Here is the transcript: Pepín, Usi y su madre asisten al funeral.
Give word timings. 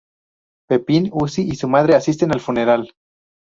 Pepín, 0.67 1.11
Usi 1.13 1.43
y 1.43 1.53
su 1.57 1.67
madre 1.69 1.93
asisten 1.93 2.33
al 2.33 2.39
funeral. 2.39 2.91